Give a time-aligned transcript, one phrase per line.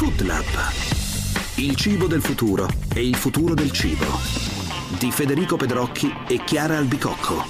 [0.00, 0.44] Food Lab.
[1.56, 4.06] Il cibo del futuro e il futuro del cibo.
[4.98, 7.44] Di Federico Pedrocchi e Chiara Albicocco.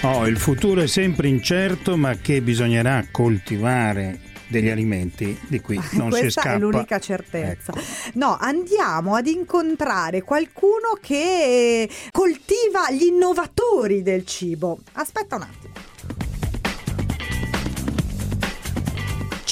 [0.00, 6.10] Oh, il futuro è sempre incerto, ma che bisognerà coltivare degli alimenti di cui non
[6.10, 6.56] si Questa scappa.
[6.56, 7.72] è l'unica certezza.
[7.74, 7.84] Ecco.
[8.14, 14.78] No, andiamo ad incontrare qualcuno che coltiva gli innovatori del cibo.
[14.92, 15.75] Aspetta un attimo.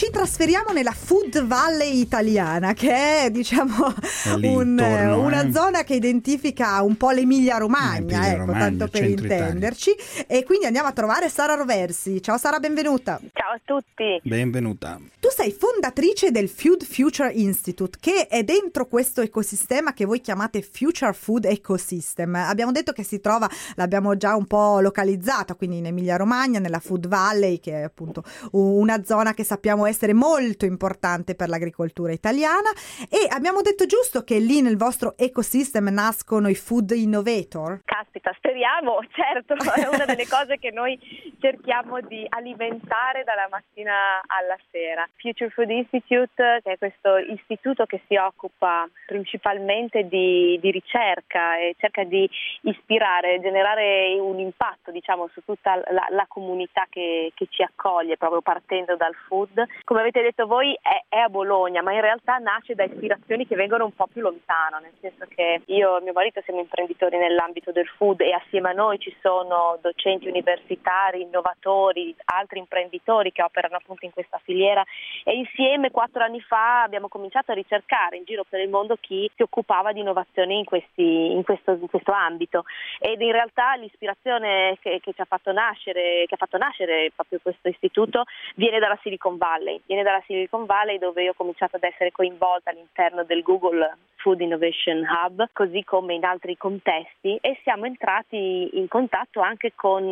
[0.04, 5.50] Ci trasferiamo nella Food Valley italiana, che è diciamo È un- intorno, una eh.
[5.52, 9.44] zona che identifica un po' l'Emilia Romagna, ecco, tanto per centro Italia.
[9.46, 9.96] intenderci.
[10.26, 12.20] E quindi andiamo a trovare Sara Roversi.
[12.20, 13.18] Ciao Sara, benvenuta.
[13.32, 14.20] Ciao a tutti.
[14.24, 15.00] Benvenuta.
[15.20, 20.60] Tu sei fondatrice del Food Future Institute, che è dentro questo ecosistema che voi chiamate
[20.60, 22.34] Future Food Ecosystem.
[22.34, 26.80] Abbiamo detto che si trova, l'abbiamo già un po' localizzata, quindi in Emilia Romagna, nella
[26.80, 32.70] Food Valley, che è appunto una zona che sappiamo essere molto importante per l'agricoltura italiana.
[33.08, 37.82] E abbiamo detto giusto che lì nel vostro ecosystem nascono i food innovator.
[38.14, 40.96] Caspita, speriamo, certo, è una delle cose che noi
[41.40, 45.06] cerchiamo di alimentare dalla mattina alla sera.
[45.16, 51.74] Future Food Institute, che è questo istituto che si occupa principalmente di, di ricerca e
[51.78, 52.28] cerca di
[52.62, 58.42] ispirare, generare un impatto diciamo, su tutta la, la comunità che, che ci accoglie, proprio
[58.42, 59.60] partendo dal food.
[59.82, 63.56] Come avete detto voi è, è a Bologna, ma in realtà nasce da ispirazioni che
[63.56, 67.72] vengono un po' più lontano, nel senso che io e mio marito siamo imprenditori nell'ambito
[67.72, 73.76] del food e assieme a noi ci sono docenti universitari, innovatori, altri imprenditori che operano
[73.76, 74.84] appunto in questa filiera
[75.24, 79.30] e insieme quattro anni fa abbiamo cominciato a ricercare in giro per il mondo chi
[79.34, 82.64] si occupava di innovazione in, questi- in questo, in questo ambito.
[82.98, 87.40] Ed in realtà l'ispirazione che, che ci ha fatto nascere, che ha fatto nascere proprio
[87.42, 88.24] questo istituto
[88.56, 92.70] viene dalla Silicon Valley, viene dalla Silicon Valley dove io ho cominciato ad essere coinvolta
[92.70, 98.88] all'interno del Google Food Innovation Hub, così come in altri contesti e siamo entrati in
[98.88, 100.10] contatto anche con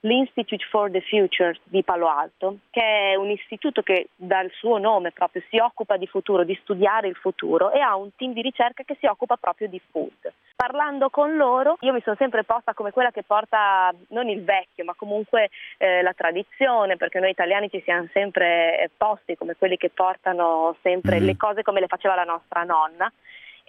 [0.00, 5.12] l'Institute for the Future di Palo Alto, che è un istituto che dal suo nome
[5.12, 8.82] proprio si occupa di futuro, di studiare il futuro e ha un team di ricerca
[8.82, 10.32] che si occupa proprio di food.
[10.56, 14.84] Parlando con loro, io mi sono sempre posta come quella che porta non il vecchio,
[14.84, 15.48] ma comunque
[15.78, 20.76] eh, la tradizione, perché noi italiani ci siamo sempre eh, posti come quelli che portano
[20.82, 21.26] sempre Mhm.
[21.26, 23.10] le cose come le faceva la nostra nonna.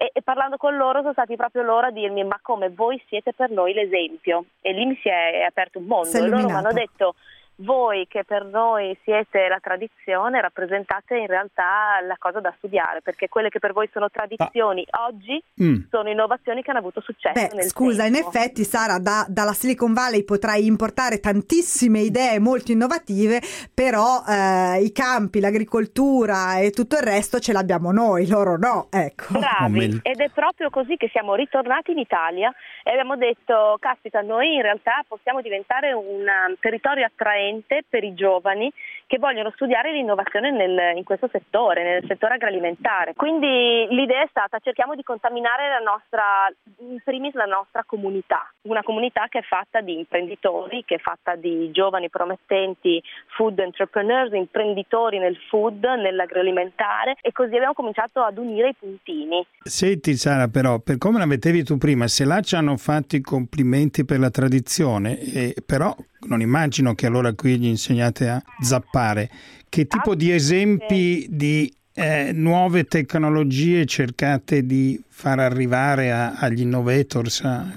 [0.01, 3.33] E, e parlando con loro sono stati proprio loro a dirmi ma come voi siete
[3.33, 4.45] per noi l'esempio?
[4.59, 6.17] E lì mi si è aperto un mondo.
[6.17, 7.13] E loro mi hanno detto
[7.61, 13.29] voi che per noi siete la tradizione rappresentate in realtà la cosa da studiare perché
[13.29, 15.83] quelle che per voi sono tradizioni oggi Mm.
[15.89, 18.29] sono innovazioni che hanno avuto successo Beh, nel scusa, in tempo.
[18.29, 23.39] effetti Sara, da- dalla Silicon Valley potrai importare tantissime idee molto innovative,
[23.73, 29.37] però eh, i campi, l'agricoltura e tutto il resto ce l'abbiamo noi, loro no, ecco.
[29.39, 32.51] Bravi, il- ed è proprio così che siamo ritornati in Italia
[32.83, 37.49] e abbiamo detto, caspita, noi in realtà possiamo diventare un um, territorio attraente
[37.89, 38.71] per i giovani
[39.07, 43.13] che vogliono studiare l'innovazione nel- in questo settore, nel settore agroalimentare.
[43.13, 46.47] Quindi l'idea è stata cerchiamo di contaminare la nostra,
[46.79, 51.35] in primis la nostra comunità, una comunità che è fatta di imprenditori, che è fatta
[51.35, 53.03] di giovani promettenti
[53.35, 59.45] food entrepreneurs, imprenditori nel food, nell'agroalimentare e così abbiamo cominciato ad unire i puntini.
[59.63, 63.21] Senti Sara, però, per come la mettevi tu prima, se là ci hanno fatto i
[63.21, 65.93] complimenti per la tradizione, e, però
[66.27, 69.29] non immagino che allora qui gli insegnate a zappare.
[69.69, 77.41] Che tipo di esempi di eh, nuove tecnologie cercate di far arrivare a- agli innovators?
[77.43, 77.73] A-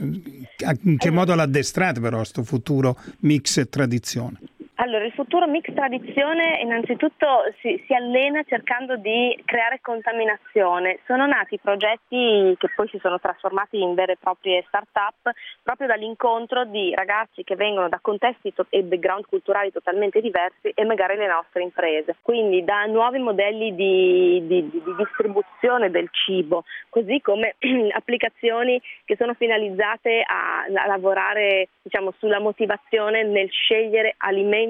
[0.65, 4.39] a- in che modo l'addestrate però a sto futuro mix e tradizione?
[4.79, 10.99] Allora, il futuro mix tradizione innanzitutto si, si allena cercando di creare contaminazione.
[11.07, 15.31] Sono nati progetti che poi si sono trasformati in vere e proprie start-up
[15.63, 20.85] proprio dall'incontro di ragazzi che vengono da contesti to- e background culturali totalmente diversi e
[20.85, 22.17] magari le nostre imprese.
[22.21, 27.55] Quindi da nuovi modelli di, di- di- di distribuzione del cibo, così come
[27.95, 34.63] applicazioni che sono finalizzate a, a lavorare diciamo, sulla motivazione nel scegliere alimenti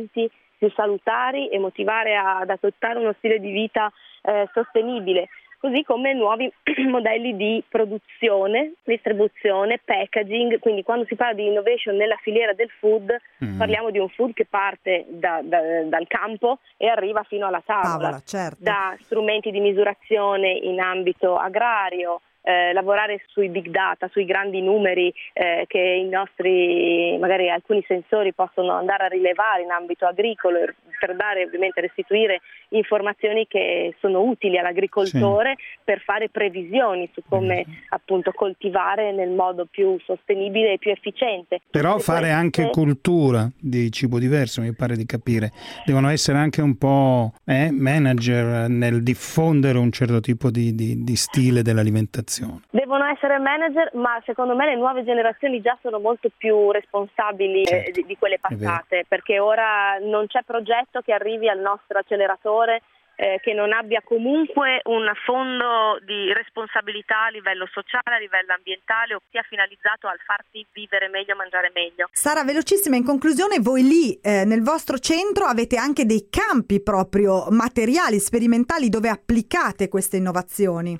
[0.56, 3.90] più salutari e motivare ad adottare uno stile di vita
[4.22, 5.28] eh, sostenibile
[5.64, 6.52] così come nuovi
[6.90, 13.16] modelli di produzione, distribuzione, packaging, quindi quando si parla di innovation nella filiera del food
[13.42, 13.58] Mm.
[13.58, 17.92] parliamo di un food che parte da- da- dal campo e arriva fino alla tavola,
[18.10, 18.56] Tavola, certo.
[18.60, 25.12] da strumenti di misurazione in ambito agrario, eh, lavorare sui big data, sui grandi numeri
[25.32, 30.58] eh, che i nostri, magari alcuni sensori possono andare a rilevare in ambito agricolo
[30.98, 35.64] per dare ovviamente restituire informazioni che sono utili all'agricoltore sì.
[35.84, 41.60] per fare previsioni su come appunto coltivare nel modo più sostenibile e più efficiente.
[41.70, 42.36] Però fare queste...
[42.36, 45.50] anche cultura di cibo diverso, mi pare di capire.
[45.84, 51.16] Devono essere anche un po' eh, manager nel diffondere un certo tipo di, di, di
[51.16, 52.33] stile dell'alimentazione.
[52.70, 57.66] Devono essere manager, ma secondo me le nuove generazioni già sono molto più responsabili eh,
[57.66, 57.90] certo.
[57.92, 62.82] di, di, quelle passate, perché ora non c'è progetto che arrivi al nostro acceleratore
[63.16, 69.14] eh, che non abbia comunque un fondo di responsabilità a livello sociale, a livello ambientale
[69.14, 72.08] o sia finalizzato al farti vivere meglio, mangiare meglio.
[72.10, 77.46] Sara, velocissima, in conclusione, voi lì eh, nel vostro centro avete anche dei campi proprio
[77.50, 80.96] materiali, sperimentali dove applicate queste innovazioni.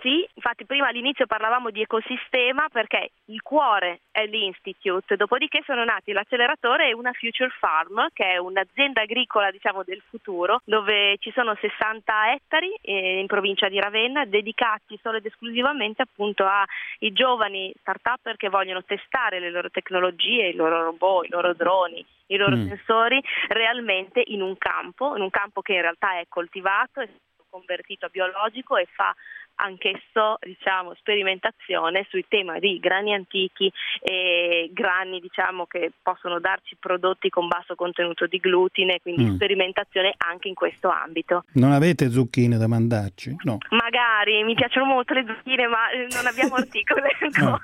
[0.00, 6.12] Sì, infatti prima all'inizio parlavamo di ecosistema perché il cuore è l'Institute, dopodiché sono nati
[6.12, 11.54] l'acceleratore e una Future Farm che è un'azienda agricola diciamo del futuro dove ci sono
[11.54, 18.36] 60 ettari eh, in provincia di Ravenna dedicati solo ed esclusivamente appunto ai giovani start-up
[18.36, 22.68] che vogliono testare le loro tecnologie, i loro robot, i loro droni, i loro mm.
[22.68, 27.08] sensori realmente in un campo, in un campo che in realtà è coltivato, è
[27.50, 29.14] convertito a biologico e fa
[29.60, 33.70] anch'esso diciamo, sperimentazione sui temi di grani antichi
[34.00, 39.34] e grani diciamo, che possono darci prodotti con basso contenuto di glutine, quindi mm.
[39.34, 41.44] sperimentazione anche in questo ambito.
[41.54, 43.36] Non avete zucchine da mandarci?
[43.42, 43.58] No.
[43.70, 47.50] Magari, mi piacciono molto le zucchine, ma non abbiamo articoli ancora.
[47.50, 47.60] No.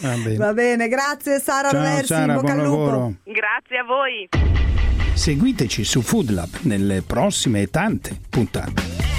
[0.00, 0.36] Va, bene.
[0.36, 3.14] Va bene, grazie Sara Ciao, Roversi, Sara, bocca al lupo.
[3.24, 4.28] Grazie a voi.
[5.14, 9.10] Seguiteci su Food Lab nelle prossime tante puntate.